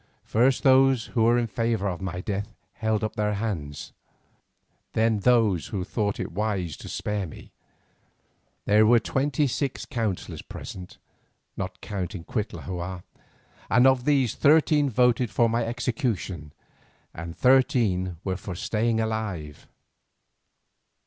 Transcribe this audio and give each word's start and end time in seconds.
First 0.23 0.63
those 0.63 1.05
who 1.13 1.21
were 1.21 1.37
in 1.37 1.45
favour 1.45 1.87
of 1.87 2.01
my 2.01 2.21
death 2.21 2.55
held 2.73 3.03
up 3.03 3.15
their 3.15 3.35
hands, 3.35 3.93
then 4.93 5.19
those 5.19 5.67
who 5.67 5.83
thought 5.83 6.15
that 6.15 6.23
it 6.23 6.27
would 6.29 6.33
be 6.33 6.39
wise 6.39 6.77
to 6.77 6.89
spare 6.89 7.27
me. 7.27 7.51
There 8.65 8.87
were 8.87 8.97
twenty 8.97 9.45
six 9.45 9.85
councillors 9.85 10.41
present, 10.41 10.97
not 11.55 11.81
counting 11.81 12.23
Cuitlahua, 12.23 13.03
and 13.69 13.85
of 13.85 14.05
these 14.05 14.33
thirteen 14.33 14.89
voted 14.89 15.29
for 15.29 15.47
my 15.47 15.63
execution 15.65 16.51
and 17.13 17.37
thirteen 17.37 18.17
were 18.23 18.37
for 18.37 18.55
saving 18.55 18.95
me 18.95 19.03
alive. 19.03 19.67